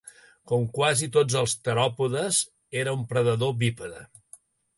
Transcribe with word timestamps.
Com 0.51 0.63
quasi 0.77 1.09
tots 1.17 1.35
els 1.41 1.53
teròpodes, 1.67 2.41
era 2.85 2.97
un 3.01 3.05
predador 3.13 3.55
bípede. 3.61 4.03